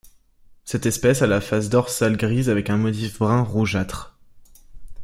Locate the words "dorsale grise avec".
1.69-2.69